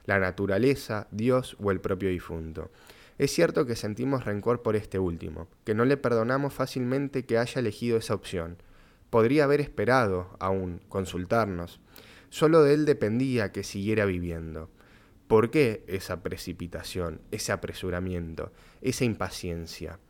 la 0.07 0.19
naturaleza, 0.19 1.09
Dios 1.11 1.57
o 1.63 1.71
el 1.71 1.81
propio 1.81 2.11
difunto. 2.11 2.71
Es 3.17 3.33
cierto 3.33 3.65
que 3.65 3.77
sentimos 3.77 4.25
rencor 4.25 4.63
por 4.63 4.77
este 4.77 4.99
último, 4.99 5.49
que 5.65 5.75
no 5.75 5.85
le 5.85 5.97
perdonamos 5.97 6.53
fácilmente 6.53 7.25
que 7.25 7.39
haya 7.39 7.61
elegido 7.61 7.97
esa 7.97 8.15
opción. 8.15 8.57
Podría 9.09 9.45
haber 9.45 9.61
esperado, 9.61 10.37
aún, 10.41 10.81
consultarnos. 10.89 11.81
Solo 12.35 12.65
de 12.65 12.75
él 12.75 12.85
dependía 12.85 13.53
que 13.53 13.63
siguiera 13.63 14.07
viviendo. 14.07 14.69
¿Por 15.29 15.53
qué 15.53 15.85
esa 15.87 16.25
precipitación, 16.25 17.21
ese 17.31 17.53
apresuramiento, 17.53 18.51
esa 18.81 19.05
impaciencia? 19.05 20.01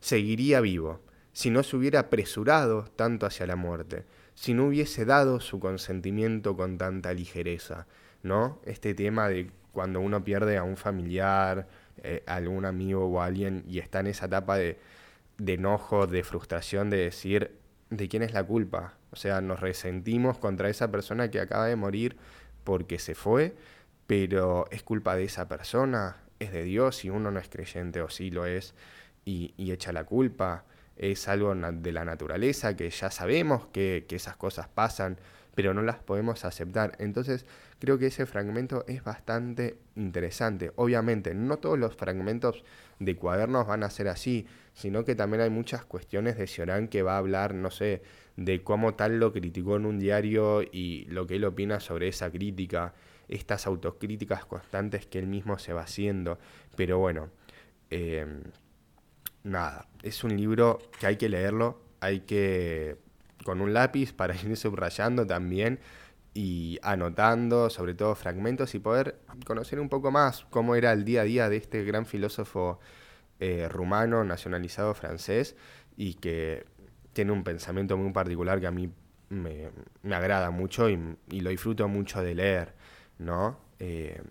Seguiría 0.00 0.62
vivo, 0.62 1.02
si 1.34 1.50
no 1.50 1.62
se 1.62 1.76
hubiera 1.76 2.00
apresurado 2.00 2.84
tanto 2.96 3.26
hacia 3.26 3.46
la 3.46 3.56
muerte, 3.56 4.06
si 4.34 4.54
no 4.54 4.68
hubiese 4.68 5.04
dado 5.04 5.40
su 5.40 5.60
consentimiento 5.60 6.56
con 6.56 6.78
tanta 6.78 7.12
ligereza, 7.12 7.86
¿no? 8.22 8.62
Este 8.64 8.94
tema 8.94 9.28
de 9.28 9.50
cuando 9.70 10.00
uno 10.00 10.24
pierde 10.24 10.56
a 10.56 10.62
un 10.62 10.78
familiar, 10.78 11.68
eh, 12.02 12.22
algún 12.24 12.64
amigo 12.64 13.04
o 13.04 13.20
alguien 13.20 13.62
y 13.68 13.78
está 13.80 14.00
en 14.00 14.06
esa 14.06 14.24
etapa 14.24 14.56
de, 14.56 14.78
enojo, 15.36 16.06
de 16.06 16.24
frustración, 16.24 16.88
de 16.88 16.96
decir, 16.96 17.58
¿de 17.90 18.08
quién 18.08 18.22
es 18.22 18.32
la 18.32 18.42
culpa? 18.42 18.94
O 19.14 19.16
sea, 19.16 19.40
nos 19.40 19.60
resentimos 19.60 20.38
contra 20.38 20.68
esa 20.68 20.90
persona 20.90 21.30
que 21.30 21.38
acaba 21.38 21.66
de 21.66 21.76
morir 21.76 22.16
porque 22.64 22.98
se 22.98 23.14
fue, 23.14 23.54
pero 24.08 24.64
es 24.72 24.82
culpa 24.82 25.14
de 25.14 25.22
esa 25.22 25.46
persona, 25.46 26.16
es 26.40 26.50
de 26.50 26.64
Dios 26.64 26.96
si 26.96 27.10
uno 27.10 27.30
no 27.30 27.38
es 27.38 27.48
creyente 27.48 28.02
o 28.02 28.10
sí 28.10 28.32
lo 28.32 28.44
es 28.44 28.74
y, 29.24 29.54
echa 29.70 29.92
la 29.92 30.02
culpa. 30.02 30.64
Es 30.96 31.28
algo 31.28 31.54
de 31.54 31.92
la 31.92 32.04
naturaleza 32.04 32.76
que 32.76 32.90
ya 32.90 33.08
sabemos 33.12 33.66
que 33.68 34.04
esas 34.10 34.36
cosas 34.36 34.66
pasan, 34.66 35.16
pero 35.54 35.74
no 35.74 35.82
las 35.82 36.00
podemos 36.00 36.44
aceptar. 36.44 36.96
Entonces 36.98 37.46
creo 37.78 37.98
que 37.98 38.08
ese 38.08 38.26
fragmento 38.26 38.84
es 38.88 39.04
bastante 39.04 39.78
interesante. 39.94 40.72
Obviamente, 40.74 41.34
no 41.34 41.58
todos 41.58 41.78
los 41.78 41.94
fragmentos 41.94 42.64
de 42.98 43.14
cuadernos 43.14 43.68
van 43.68 43.84
a 43.84 43.90
ser 43.90 44.08
así, 44.08 44.48
sino 44.74 45.04
que 45.04 45.14
también 45.14 45.40
hay 45.40 45.50
muchas 45.50 45.84
cuestiones 45.84 46.36
de 46.36 46.46
Sioran 46.46 46.88
que 46.88 47.02
va 47.02 47.14
a 47.14 47.18
hablar, 47.18 47.54
no 47.54 47.70
sé, 47.70 48.02
de 48.36 48.62
cómo 48.62 48.94
tal 48.94 49.18
lo 49.20 49.32
criticó 49.32 49.76
en 49.76 49.86
un 49.86 49.98
diario 49.98 50.62
y 50.62 51.06
lo 51.06 51.26
que 51.26 51.36
él 51.36 51.44
opina 51.44 51.78
sobre 51.80 52.08
esa 52.08 52.30
crítica, 52.30 52.92
estas 53.28 53.66
autocríticas 53.66 54.44
constantes 54.44 55.06
que 55.06 55.20
él 55.20 55.28
mismo 55.28 55.58
se 55.58 55.72
va 55.72 55.82
haciendo. 55.82 56.38
Pero 56.76 56.98
bueno, 56.98 57.30
em, 57.90 58.42
nada, 59.44 59.86
es 60.02 60.24
un 60.24 60.36
libro 60.36 60.78
que 60.98 61.06
hay 61.06 61.16
que 61.16 61.28
leerlo, 61.28 61.80
hay 62.00 62.20
que 62.20 62.96
con 63.44 63.60
un 63.60 63.72
lápiz 63.72 64.12
para 64.12 64.34
ir 64.44 64.56
subrayando 64.56 65.26
también 65.26 65.78
y 66.34 66.80
anotando 66.82 67.70
sobre 67.70 67.94
todo 67.94 68.16
fragmentos 68.16 68.74
y 68.74 68.80
poder 68.80 69.20
conocer 69.46 69.78
un 69.78 69.88
poco 69.88 70.10
más 70.10 70.44
cómo 70.50 70.74
era 70.74 70.92
el 70.92 71.04
día 71.04 71.20
a 71.20 71.24
día 71.24 71.48
de 71.48 71.58
este 71.58 71.84
gran 71.84 72.06
filósofo 72.06 72.80
eh, 73.46 73.68
rumano 73.68 74.24
nacionalizado 74.24 74.94
francés 74.94 75.54
y 75.98 76.14
que 76.14 76.64
tiene 77.12 77.30
un 77.30 77.44
pensamiento 77.44 77.94
muy 77.94 78.10
particular 78.10 78.58
que 78.58 78.66
a 78.66 78.70
mí 78.70 78.90
me, 79.28 79.68
agrada 80.14 80.50
mucho 80.50 80.88
y, 80.88 80.96
lo 81.42 81.50
disfruto 81.50 81.86
mucho 81.86 82.22
de 82.22 82.34
leer, 82.34 82.72
¿no? 83.18 83.58
Eh, 83.80 84.22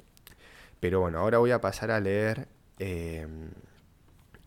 pero 0.80 1.02
bueno, 1.02 1.20
ahora 1.20 1.38
voy 1.38 1.52
a 1.52 1.62
pasar 1.62 1.92
a 1.92 2.00
leer 2.00 2.48
eh, 2.80 3.28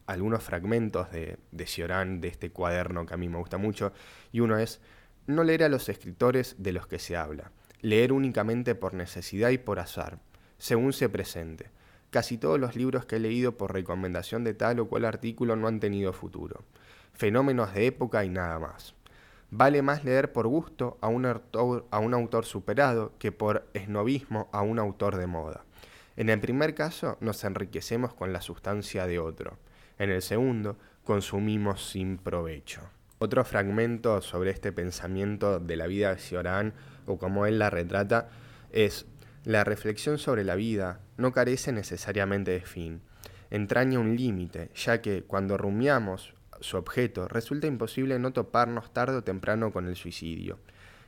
algunos 0.06 0.42
fragmentos 0.42 1.12
de, 1.12 1.38
de 1.52 1.66
Cioran, 1.68 2.20
de 2.20 2.26
este 2.26 2.50
cuaderno 2.50 3.06
que 3.06 3.14
a 3.14 3.18
mí 3.18 3.28
me 3.28 3.38
gusta 3.38 3.58
mucho, 3.58 3.92
y 4.32 4.40
uno 4.40 4.58
es 4.58 4.80
no 5.28 5.44
leer 5.44 5.62
a 5.62 5.68
los 5.68 5.88
escritores 5.88 6.56
de 6.58 6.72
los 6.72 6.88
que 6.88 6.98
se 6.98 7.14
habla, 7.14 7.52
leer 7.82 8.12
únicamente 8.12 8.74
por 8.74 8.94
necesidad 8.94 9.50
y 9.50 9.58
por 9.58 9.78
azar, 9.78 10.18
según 10.58 10.92
se 10.92 11.08
presente. 11.08 11.70
Casi 12.10 12.38
todos 12.38 12.58
los 12.58 12.76
libros 12.76 13.04
que 13.04 13.16
he 13.16 13.20
leído 13.20 13.56
por 13.56 13.72
recomendación 13.72 14.44
de 14.44 14.54
tal 14.54 14.80
o 14.80 14.88
cual 14.88 15.04
artículo 15.04 15.56
no 15.56 15.68
han 15.68 15.80
tenido 15.80 16.12
futuro. 16.12 16.64
Fenómenos 17.12 17.74
de 17.74 17.86
época 17.86 18.24
y 18.24 18.28
nada 18.28 18.58
más. 18.58 18.94
Vale 19.50 19.82
más 19.82 20.04
leer 20.04 20.32
por 20.32 20.46
gusto 20.46 20.98
a 21.00 21.08
un, 21.08 21.24
autor, 21.24 21.86
a 21.90 21.98
un 21.98 22.14
autor 22.14 22.44
superado 22.44 23.12
que 23.18 23.32
por 23.32 23.66
esnovismo 23.74 24.48
a 24.52 24.62
un 24.62 24.78
autor 24.78 25.16
de 25.16 25.26
moda. 25.26 25.64
En 26.16 26.30
el 26.30 26.40
primer 26.40 26.74
caso 26.74 27.16
nos 27.20 27.44
enriquecemos 27.44 28.14
con 28.14 28.32
la 28.32 28.40
sustancia 28.40 29.06
de 29.06 29.18
otro. 29.18 29.58
En 29.98 30.10
el 30.10 30.22
segundo, 30.22 30.76
consumimos 31.04 31.90
sin 31.90 32.18
provecho. 32.18 32.80
Otro 33.18 33.44
fragmento 33.44 34.20
sobre 34.20 34.50
este 34.50 34.72
pensamiento 34.72 35.58
de 35.60 35.76
la 35.76 35.86
vida 35.86 36.14
de 36.14 36.20
Ciorán, 36.20 36.74
o 37.06 37.16
como 37.18 37.46
él 37.46 37.58
la 37.58 37.70
retrata, 37.70 38.28
es 38.72 39.06
la 39.46 39.64
reflexión 39.64 40.18
sobre 40.18 40.44
la 40.44 40.56
vida 40.56 41.00
no 41.16 41.32
carece 41.32 41.72
necesariamente 41.72 42.50
de 42.50 42.60
fin. 42.60 43.00
Entraña 43.48 44.00
un 44.00 44.16
límite, 44.16 44.70
ya 44.74 45.00
que 45.00 45.22
cuando 45.22 45.56
rumiamos 45.56 46.34
su 46.60 46.76
objeto, 46.76 47.28
resulta 47.28 47.66
imposible 47.66 48.18
no 48.18 48.32
toparnos 48.32 48.92
tarde 48.92 49.18
o 49.18 49.24
temprano 49.24 49.72
con 49.72 49.86
el 49.86 49.96
suicidio, 49.96 50.58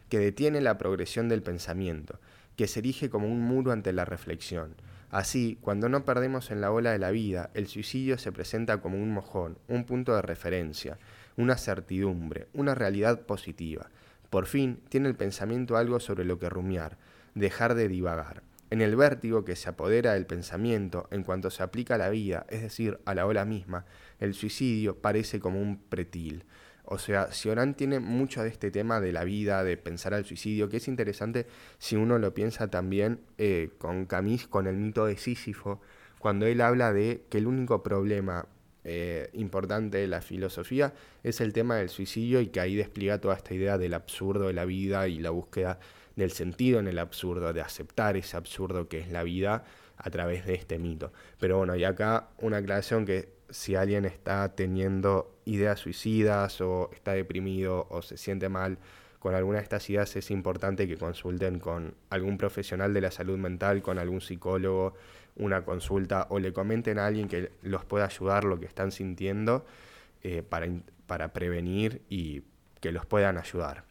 que 0.09 0.21
detiene 0.21 0.61
la 0.61 0.79
progresión 0.79 1.29
del 1.29 1.43
pensamiento, 1.43 2.21
que 2.57 2.69
se 2.69 2.79
erige 2.79 3.11
como 3.11 3.27
un 3.27 3.41
muro 3.43 3.73
ante 3.73 3.93
la 3.93 4.05
reflexión, 4.05 4.77
Así, 5.11 5.57
cuando 5.63 5.89
no 5.89 6.05
perdemos 6.05 6.51
en 6.51 6.61
la 6.61 6.71
ola 6.71 6.93
de 6.93 6.99
la 6.99 7.11
vida, 7.11 7.49
el 7.55 7.67
suicidio 7.67 8.19
se 8.19 8.31
presenta 8.31 8.83
como 8.83 8.99
un 8.99 9.11
mojón, 9.11 9.57
un 9.67 9.85
punto 9.85 10.15
de 10.15 10.21
referencia, 10.21 10.99
una 11.39 11.57
certidumbre, 11.57 12.49
una 12.53 12.75
realidad 12.75 13.23
positiva. 13.23 13.89
Por 14.29 14.45
fin, 14.45 14.83
tiene 14.91 15.09
el 15.09 15.15
pensamiento 15.15 15.79
algo 15.79 15.99
sobre 15.99 16.27
lo 16.27 16.39
que 16.39 16.51
rumiar, 16.51 16.99
dejar 17.39 17.75
de 17.75 17.89
divagar. 17.89 18.43
En 18.71 18.83
el 18.83 18.97
vértigo 18.97 19.45
que 19.45 19.57
se 19.57 19.71
apodera 19.71 20.13
del 20.13 20.27
pensamiento 20.27 21.09
en 21.11 21.23
cuanto 21.23 21.51
se 21.51 21.63
aplica 21.63 21.95
a 21.95 21.99
la 21.99 22.11
vida, 22.11 22.45
es 22.51 22.61
decir, 22.61 23.01
a 23.07 23.15
la 23.15 23.27
ola 23.27 23.45
misma, 23.45 23.87
el 24.21 24.35
suicidio 24.35 24.99
parece 25.01 25.41
como 25.41 25.61
un 25.61 25.79
pretil, 25.79 26.45
o 26.91 26.97
sea, 26.97 27.33
Sioran 27.33 27.75
tiene 27.75 28.01
mucho 28.01 28.43
de 28.43 28.49
este 28.49 28.71
tema 28.71 28.99
de 28.99 29.13
la 29.13 29.25
vida, 29.25 29.63
de 29.63 29.77
pensar 29.77 30.15
al 30.15 30.25
suicidio, 30.25 30.71
que 30.71 30.79
es 30.79 30.89
interesante 30.89 31.47
si 31.77 31.97
uno 31.97 32.19
lo 32.19 32.33
piensa 32.33 32.69
también 32.69 33.21
eh, 33.37 33.73
con 33.77 34.07
Camus, 34.07 34.49
con 34.49 34.67
el 34.67 34.77
mito 34.77 35.05
de 35.05 35.19
Sísifo, 35.19 35.83
cuando 36.19 36.47
él 36.47 36.63
habla 36.63 36.95
de 36.95 37.25
que 37.29 37.37
el 37.37 37.47
único 37.47 37.83
problema 37.83 38.47
eh, 38.85 39.29
importante 39.35 39.99
de 39.99 40.07
la 40.07 40.23
filosofía 40.23 40.95
es 41.23 41.43
el 41.43 41.53
tema 41.53 41.77
del 41.77 41.91
suicidio 41.91 42.41
y 42.41 42.47
que 42.47 42.61
ahí 42.61 42.75
despliega 42.75 43.21
toda 43.21 43.35
esta 43.35 43.53
idea 43.53 43.77
del 43.77 43.93
absurdo 43.93 44.47
de 44.47 44.55
la 44.55 44.65
vida 44.65 45.09
y 45.09 45.19
la 45.19 45.29
búsqueda 45.29 45.79
del 46.19 46.33
sentido 46.33 46.81
en 46.81 46.89
el 46.89 46.99
absurdo, 46.99 47.53
de 47.53 47.61
aceptar 47.61 48.17
ese 48.17 48.37
absurdo 48.37 48.89
que 48.89 48.99
es 48.99 49.09
la 49.09 49.23
vida 49.23 49.63
a 49.97 50.11
través 50.11 50.45
de 50.47 50.55
este 50.55 50.79
mito. 50.79 51.13
Pero 51.39 51.59
bueno, 51.59 51.77
y 51.77 51.85
acá 51.85 52.31
una 52.39 52.57
aclaración 52.57 53.07
que 53.07 53.29
si 53.51 53.77
alguien 53.77 54.05
está 54.05 54.55
teniendo 54.57 55.39
ideas 55.45 55.79
suicidas 55.79 56.61
o 56.61 56.91
está 56.93 57.13
deprimido 57.13 57.87
o 57.89 58.03
se 58.03 58.17
siente 58.17 58.49
mal 58.49 58.79
con 59.21 59.37
alguna 59.37 59.59
de 59.59 59.63
estas 59.63 59.89
ideas, 59.91 60.17
es 60.17 60.33
importante 60.33 60.89
que 60.89 60.97
consulten 60.97 61.61
con 61.61 61.95
algún 62.11 62.37
profesional 62.37 62.93
de 62.93 63.01
la 63.01 63.13
salud 63.13 63.39
mental, 63.39 63.81
con 63.81 63.99
algún 63.99 64.21
psicólogo, 64.21 64.95
una 65.37 65.65
consulta 65.65 66.27
o 66.31 66.41
le 66.41 66.53
comenten 66.53 66.99
a 66.99 67.07
alguien 67.07 67.29
que 67.29 67.53
los 67.63 67.85
pueda 67.85 68.07
ayudar 68.07 68.43
lo 68.43 68.59
que 68.59 68.67
están 68.67 68.91
sintiendo 68.91 69.65
eh, 70.25 70.43
para, 70.43 70.67
para 71.07 71.33
prevenir 71.33 72.03
y 72.09 72.43
que 72.81 72.91
los 72.91 73.07
puedan 73.07 73.39
ayudar. 73.39 73.85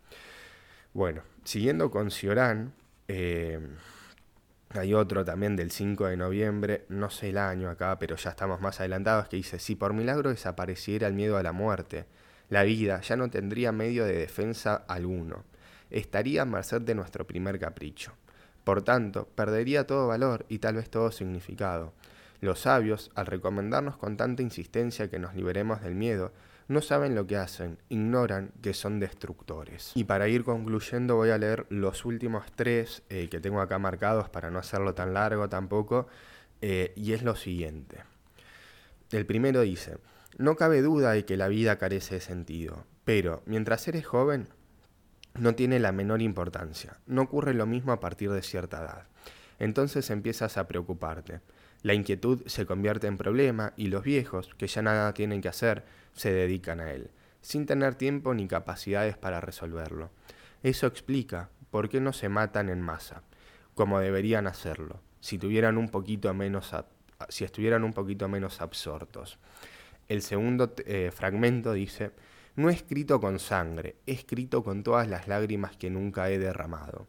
Bueno, 0.93 1.21
siguiendo 1.47 1.89
con 1.89 2.11
Ciorán, 2.11 2.73
eh, 3.07 3.57
hay 4.71 4.93
otro 4.93 5.23
también 5.23 5.55
del 5.55 5.71
5 5.71 6.07
de 6.07 6.17
noviembre, 6.17 6.83
no 6.89 7.09
sé 7.09 7.29
el 7.29 7.37
año 7.37 7.69
acá, 7.69 7.97
pero 7.99 8.17
ya 8.17 8.31
estamos 8.31 8.59
más 8.59 8.81
adelantados, 8.81 9.29
que 9.29 9.37
dice, 9.37 9.57
si 9.57 9.75
por 9.75 9.93
milagro 9.93 10.29
desapareciera 10.29 11.07
el 11.07 11.13
miedo 11.13 11.37
a 11.37 11.43
la 11.43 11.53
muerte, 11.53 12.05
la 12.49 12.63
vida 12.63 12.99
ya 12.99 13.15
no 13.15 13.29
tendría 13.29 13.71
medio 13.71 14.03
de 14.03 14.17
defensa 14.17 14.75
alguno, 14.89 15.45
estaría 15.89 16.41
a 16.41 16.45
merced 16.45 16.81
de 16.81 16.95
nuestro 16.95 17.25
primer 17.25 17.59
capricho. 17.59 18.11
Por 18.65 18.81
tanto, 18.81 19.29
perdería 19.33 19.87
todo 19.87 20.07
valor 20.07 20.45
y 20.49 20.59
tal 20.59 20.75
vez 20.75 20.89
todo 20.89 21.13
significado. 21.13 21.93
Los 22.41 22.59
sabios, 22.59 23.09
al 23.15 23.25
recomendarnos 23.25 23.95
con 23.95 24.17
tanta 24.17 24.41
insistencia 24.41 25.09
que 25.09 25.17
nos 25.17 25.33
liberemos 25.33 25.81
del 25.81 25.95
miedo, 25.95 26.33
no 26.67 26.81
saben 26.81 27.15
lo 27.15 27.25
que 27.27 27.37
hacen, 27.37 27.77
ignoran 27.89 28.51
que 28.61 28.73
son 28.73 28.99
destructores. 28.99 29.91
Y 29.95 30.03
para 30.03 30.27
ir 30.27 30.43
concluyendo 30.43 31.15
voy 31.15 31.29
a 31.29 31.37
leer 31.37 31.65
los 31.69 32.05
últimos 32.05 32.51
tres 32.55 33.03
eh, 33.09 33.29
que 33.29 33.39
tengo 33.39 33.61
acá 33.61 33.79
marcados 33.79 34.29
para 34.29 34.51
no 34.51 34.59
hacerlo 34.59 34.93
tan 34.93 35.13
largo 35.13 35.47
tampoco, 35.49 36.07
eh, 36.61 36.93
y 36.95 37.13
es 37.13 37.23
lo 37.23 37.35
siguiente. 37.35 38.03
El 39.11 39.25
primero 39.25 39.61
dice, 39.61 39.97
no 40.37 40.55
cabe 40.55 40.81
duda 40.81 41.11
de 41.11 41.25
que 41.25 41.37
la 41.37 41.47
vida 41.47 41.77
carece 41.77 42.15
de 42.15 42.21
sentido, 42.21 42.85
pero 43.05 43.41
mientras 43.45 43.87
eres 43.87 44.05
joven 44.05 44.49
no 45.35 45.55
tiene 45.55 45.79
la 45.79 45.91
menor 45.91 46.21
importancia, 46.21 46.97
no 47.05 47.21
ocurre 47.21 47.53
lo 47.53 47.65
mismo 47.65 47.91
a 47.91 47.99
partir 47.99 48.31
de 48.31 48.41
cierta 48.41 48.79
edad. 48.79 49.07
Entonces 49.59 50.09
empiezas 50.09 50.57
a 50.57 50.67
preocuparte. 50.67 51.41
La 51.83 51.93
inquietud 51.93 52.41
se 52.47 52.65
convierte 52.65 53.07
en 53.07 53.17
problema 53.17 53.73
y 53.77 53.87
los 53.87 54.03
viejos, 54.03 54.53
que 54.57 54.67
ya 54.67 54.81
nada 54.81 55.13
tienen 55.13 55.41
que 55.41 55.49
hacer, 55.49 55.85
se 56.13 56.31
dedican 56.31 56.79
a 56.79 56.91
él, 56.91 57.11
sin 57.41 57.65
tener 57.65 57.95
tiempo 57.95 58.33
ni 58.33 58.47
capacidades 58.47 59.17
para 59.17 59.41
resolverlo. 59.41 60.09
Eso 60.63 60.87
explica 60.87 61.49
por 61.69 61.89
qué 61.89 62.01
no 62.01 62.13
se 62.13 62.29
matan 62.29 62.69
en 62.69 62.81
masa, 62.81 63.23
como 63.75 63.99
deberían 63.99 64.47
hacerlo, 64.47 65.01
si 65.19 65.37
tuvieran 65.37 65.77
un 65.77 65.89
poquito 65.89 66.33
menos 66.33 66.73
si 67.29 67.43
estuvieran 67.43 67.83
un 67.83 67.93
poquito 67.93 68.27
menos 68.27 68.61
absortos. 68.61 69.39
El 70.07 70.21
segundo 70.21 70.73
eh, 70.85 71.11
fragmento 71.13 71.73
dice, 71.73 72.11
no 72.55 72.69
he 72.69 72.73
escrito 72.73 73.19
con 73.19 73.39
sangre, 73.39 73.97
he 74.05 74.13
escrito 74.13 74.63
con 74.63 74.83
todas 74.83 75.07
las 75.07 75.27
lágrimas 75.27 75.75
que 75.77 75.89
nunca 75.89 76.29
he 76.29 76.39
derramado. 76.39 77.07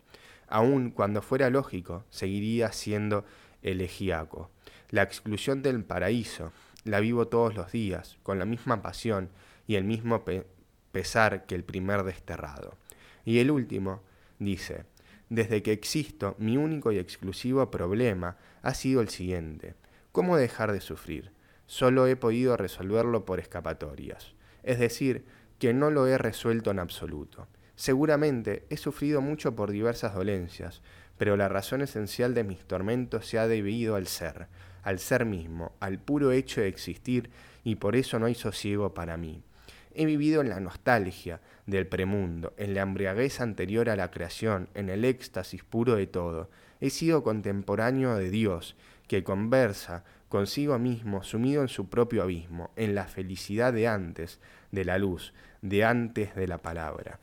Aun 0.49 0.91
cuando 0.91 1.23
fuera 1.23 1.51
lógico, 1.51 2.05
seguiría 2.11 2.73
siendo 2.73 3.25
elegíaco. 3.63 4.51
La 4.91 5.03
exclusión 5.03 5.63
del 5.63 5.85
paraíso, 5.85 6.53
la 6.85 7.01
vivo 7.01 7.29
todos 7.29 7.55
los 7.55 7.73
días, 7.73 8.17
con 8.23 8.39
la 8.39 8.45
misma 8.45 8.81
pasión 8.81 9.29
y 9.67 9.75
el 9.75 9.85
mismo 9.85 10.25
pesar 10.93 11.45
que 11.47 11.55
el 11.55 11.65
primer 11.65 12.05
desterrado. 12.05 12.75
Y 13.25 13.41
el 13.41 13.51
último 13.51 14.03
dice, 14.39 14.87
desde 15.29 15.63
que 15.63 15.73
existo, 15.73 16.35
mi 16.39 16.57
único 16.57 16.91
y 16.91 16.99
exclusivo 16.99 17.71
problema 17.71 18.39
ha 18.63 18.73
sido 18.73 19.03
el 19.03 19.11
siguiente, 19.11 19.75
¿cómo 20.13 20.39
dejar 20.39 20.73
de 20.73 20.81
sufrir? 20.81 21.33
Solo 21.67 22.07
he 22.07 22.17
podido 22.17 22.57
resolverlo 22.57 23.27
por 23.27 23.41
escapatorias, 23.41 24.33
es 24.63 24.79
decir, 24.79 25.27
que 25.59 25.75
no 25.75 25.91
lo 25.91 26.07
he 26.07 26.17
resuelto 26.17 26.71
en 26.71 26.79
absoluto. 26.79 27.47
Seguramente 27.77 28.65
he 28.71 28.79
sufrido 28.79 29.21
mucho 29.21 29.55
por 29.55 29.71
diversas 29.71 30.15
dolencias, 30.15 30.81
pero 31.19 31.37
la 31.37 31.49
razón 31.49 31.83
esencial 31.83 32.33
de 32.33 32.45
mis 32.45 32.65
tormentos 32.65 33.27
se 33.27 33.39
ha 33.39 33.47
debido 33.47 33.97
al 33.97 34.07
ser, 34.07 34.47
al 34.83 34.99
ser 34.99 35.25
mismo, 35.25 35.73
al 35.81 35.99
puro 35.99 36.33
hecho 36.33 36.61
de 36.61 36.69
existir, 36.69 37.31
y 37.65 37.77
por 37.77 37.97
eso 37.97 38.19
no 38.19 38.27
hay 38.27 38.35
sosiego 38.35 38.95
para 38.95 39.17
mí. 39.17 39.43
He 39.95 40.07
vivido 40.07 40.41
en 40.41 40.49
la 40.49 40.61
nostalgia 40.61 41.41
del 41.67 41.87
premundo, 41.87 42.55
en 42.57 42.75
la 42.75 42.83
embriaguez 42.83 43.41
anterior 43.41 43.91
a 43.91 43.97
la 43.97 44.11
creación, 44.11 44.69
en 44.75 44.91
el 44.91 45.05
éxtasis 45.05 45.65
puro 45.65 45.97
de 45.97 46.07
todo. 46.07 46.49
He 46.81 46.91
sido 46.91 47.23
contemporáneo 47.23 48.17
de 48.17 48.31
Dios, 48.31 48.77
que 49.09 49.25
conversa 49.25 50.05
consigo 50.29 50.79
mismo, 50.79 51.23
sumido 51.23 51.63
en 51.63 51.69
su 51.69 51.89
propio 51.89 52.23
abismo, 52.23 52.71
en 52.77 52.95
la 52.95 53.05
felicidad 53.05 53.73
de 53.73 53.89
antes 53.89 54.39
de 54.71 54.85
la 54.85 54.99
luz, 54.99 55.33
de 55.63 55.85
antes 55.85 56.35
de 56.35 56.47
la 56.47 56.59
palabra. 56.59 57.19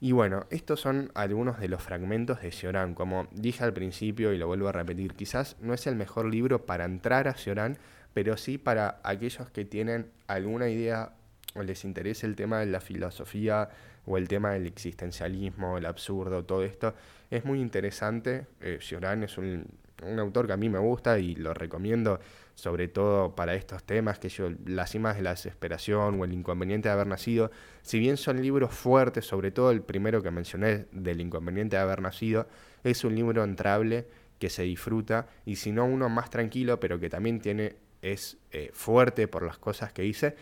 Y 0.00 0.12
bueno, 0.12 0.46
estos 0.50 0.80
son 0.80 1.10
algunos 1.14 1.58
de 1.58 1.68
los 1.68 1.82
fragmentos 1.82 2.42
de 2.42 2.52
Ciorán. 2.52 2.94
Como 2.94 3.28
dije 3.32 3.64
al 3.64 3.72
principio 3.72 4.32
y 4.32 4.38
lo 4.38 4.46
vuelvo 4.46 4.68
a 4.68 4.72
repetir, 4.72 5.14
quizás 5.14 5.56
no 5.60 5.72
es 5.72 5.86
el 5.86 5.96
mejor 5.96 6.26
libro 6.26 6.66
para 6.66 6.84
entrar 6.84 7.28
a 7.28 7.34
Ciorán, 7.34 7.78
pero 8.12 8.36
sí 8.36 8.58
para 8.58 9.00
aquellos 9.04 9.50
que 9.50 9.64
tienen 9.64 10.10
alguna 10.26 10.68
idea 10.68 11.12
o 11.54 11.62
les 11.62 11.84
interesa 11.84 12.26
el 12.26 12.36
tema 12.36 12.60
de 12.60 12.66
la 12.66 12.80
filosofía 12.80 13.70
o 14.04 14.18
el 14.18 14.28
tema 14.28 14.52
del 14.52 14.66
existencialismo, 14.66 15.78
el 15.78 15.86
absurdo, 15.86 16.44
todo 16.44 16.62
esto. 16.62 16.94
Es 17.30 17.44
muy 17.44 17.60
interesante. 17.60 18.46
Eh, 18.60 18.78
es 18.80 19.38
un, 19.38 19.66
un 20.02 20.18
autor 20.18 20.46
que 20.46 20.52
a 20.52 20.56
mí 20.56 20.68
me 20.68 20.78
gusta 20.78 21.18
y 21.18 21.34
lo 21.34 21.54
recomiendo 21.54 22.20
sobre 22.56 22.88
todo 22.88 23.36
para 23.36 23.54
estos 23.54 23.84
temas, 23.84 24.18
que 24.18 24.30
yo, 24.30 24.48
las 24.64 24.90
cimas 24.90 25.16
de 25.16 25.22
la 25.22 25.30
desesperación 25.30 26.18
o 26.18 26.24
el 26.24 26.32
inconveniente 26.32 26.88
de 26.88 26.94
haber 26.94 27.06
nacido, 27.06 27.50
si 27.82 27.98
bien 27.98 28.16
son 28.16 28.40
libros 28.40 28.74
fuertes, 28.74 29.26
sobre 29.26 29.50
todo 29.50 29.70
el 29.70 29.82
primero 29.82 30.22
que 30.22 30.30
mencioné 30.30 30.86
del 30.90 31.20
inconveniente 31.20 31.76
de 31.76 31.82
haber 31.82 32.00
nacido, 32.00 32.48
es 32.82 33.04
un 33.04 33.14
libro 33.14 33.44
entrable 33.44 34.06
que 34.38 34.48
se 34.48 34.62
disfruta 34.62 35.26
y 35.44 35.56
si 35.56 35.70
no 35.70 35.84
uno 35.84 36.08
más 36.08 36.30
tranquilo, 36.30 36.80
pero 36.80 36.98
que 36.98 37.10
también 37.10 37.40
tiene 37.40 37.76
es 38.00 38.38
eh, 38.52 38.70
fuerte 38.72 39.28
por 39.28 39.42
las 39.42 39.58
cosas 39.58 39.92
que 39.92 40.06
hice, 40.06 40.34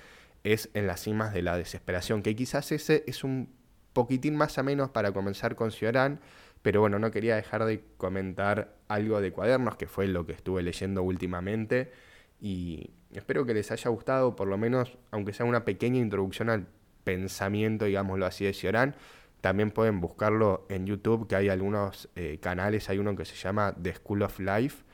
es 0.45 0.71
en 0.75 0.87
las 0.87 1.01
cimas 1.03 1.35
de 1.35 1.43
la 1.43 1.57
desesperación, 1.57 2.23
que 2.23 2.37
quizás 2.37 2.71
ese 2.71 3.03
es 3.09 3.25
un 3.25 3.49
poquitín 3.93 4.37
más 4.37 4.57
o 4.59 4.63
menos 4.63 4.91
para 4.91 5.11
comenzar 5.13 5.57
con 5.57 5.73
Ciorán, 5.73 6.21
pero 6.65 6.81
bueno, 6.81 6.99
no 6.99 7.11
quería 7.11 7.37
dejar 7.37 7.67
de 7.67 7.85
comentar 7.99 8.75
algo 8.89 9.21
de 9.21 9.33
cuadernos, 9.33 9.77
que 9.77 9.87
fue 9.87 10.07
lo 10.07 10.25
que 10.25 10.33
estuve 10.33 10.63
leyendo 10.63 11.03
últimamente, 11.03 11.93
y 12.41 12.89
espero 13.13 13.45
que 13.45 13.53
les 13.53 13.71
haya 13.71 13.91
gustado, 13.91 14.35
por 14.35 14.49
lo 14.49 14.57
menos, 14.57 14.97
aunque 15.11 15.35
sea 15.35 15.45
una 15.45 15.67
pequeña 15.67 15.99
introducción 15.99 16.49
al 16.49 16.67
pensamiento, 17.05 17.85
digámoslo 17.85 18.25
así, 18.25 18.47
de 18.47 18.55
Ciorán. 18.55 18.95
También 19.43 19.73
pueden 19.73 20.01
buscarlo 20.01 20.65
en 20.71 20.87
YouTube, 20.87 21.29
que 21.29 21.37
hay 21.37 21.51
algunos 21.51 22.09
eh, 22.17 22.39
canales, 22.41 22.89
hay 22.89 22.99
uno 22.99 23.15
que 23.15 23.27
se 23.27 23.37
llama 23.37 23.75
The 23.83 23.97
School 23.97 24.23
of 24.23 24.41
Life, 24.41 24.85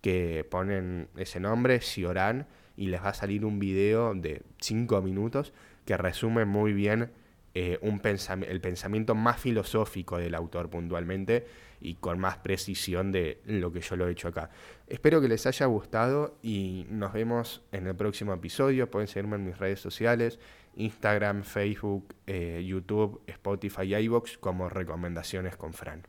que 0.00 0.46
ponen 0.50 1.08
ese 1.18 1.40
nombre, 1.40 1.82
Ciorán, 1.82 2.46
y 2.74 2.86
les 2.86 3.02
va 3.02 3.10
a 3.10 3.14
salir 3.14 3.44
un 3.44 3.58
video 3.58 4.14
de 4.14 4.40
5 4.62 5.02
minutos 5.02 5.52
que 5.84 5.94
resume 5.98 6.46
muy 6.46 6.72
bien 6.72 7.10
eh, 7.60 7.76
un 7.82 8.00
el 8.04 8.60
pensamiento 8.60 9.16
más 9.16 9.40
filosófico 9.40 10.16
del 10.16 10.36
autor 10.36 10.70
puntualmente 10.70 11.44
y 11.80 11.96
con 11.96 12.20
más 12.20 12.36
precisión 12.36 13.10
de 13.10 13.40
lo 13.46 13.72
que 13.72 13.80
yo 13.80 13.96
lo 13.96 14.06
he 14.06 14.12
hecho 14.12 14.28
acá. 14.28 14.50
Espero 14.86 15.20
que 15.20 15.26
les 15.26 15.44
haya 15.44 15.66
gustado 15.66 16.38
y 16.40 16.86
nos 16.88 17.12
vemos 17.12 17.62
en 17.72 17.88
el 17.88 17.96
próximo 17.96 18.32
episodio. 18.32 18.88
Pueden 18.88 19.08
seguirme 19.08 19.34
en 19.34 19.46
mis 19.46 19.58
redes 19.58 19.80
sociales, 19.80 20.38
Instagram, 20.76 21.42
Facebook, 21.42 22.14
eh, 22.28 22.64
YouTube, 22.64 23.22
Spotify 23.26 23.82
y 23.82 23.96
iVoox 24.04 24.38
como 24.38 24.68
recomendaciones 24.68 25.56
con 25.56 25.72
Fran. 25.72 26.06